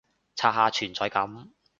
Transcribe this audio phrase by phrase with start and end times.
[0.35, 1.51] 刷下存在感